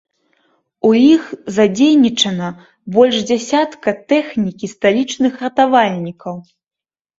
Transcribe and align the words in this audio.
У 0.87 0.89
іх 1.15 1.27
задзейнічана 1.57 2.47
больш 2.97 3.21
дзясятка 3.29 3.95
тэхнікі 4.15 4.73
сталічных 4.75 5.33
ратавальнікаў. 5.45 6.45